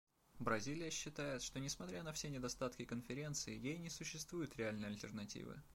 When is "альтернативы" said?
4.89-5.61